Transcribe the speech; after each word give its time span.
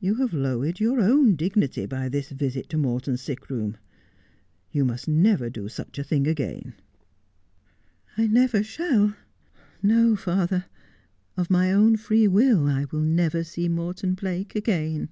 You 0.00 0.14
have 0.14 0.32
lowered 0.32 0.80
your 0.80 1.02
own 1.02 1.34
dignity 1.36 1.84
by 1.84 2.08
this 2.08 2.30
visit 2.30 2.70
to 2.70 2.78
Morton's 2.78 3.20
sick 3.20 3.50
room. 3.50 3.76
You 4.72 4.86
must 4.86 5.06
never 5.06 5.50
do 5.50 5.68
such 5.68 5.98
a 5.98 6.02
thing 6.02 6.26
again.'' 6.26 6.72
I 8.16 8.26
never 8.26 8.62
shalL 8.62 9.12
No, 9.82 10.16
father, 10.16 10.64
of 11.36 11.50
my 11.50 11.74
own 11.74 11.96
free 11.98 12.26
will 12.26 12.66
I 12.66 12.86
will 12.90 13.02
never 13.02 13.44
see 13.44 13.68
Morton 13.68 14.14
Blake 14.14 14.54
again.' 14.56 15.10